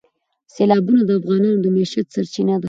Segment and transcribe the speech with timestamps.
[0.53, 2.59] سیلابونه د افغانانو د معیشت سرچینه ده.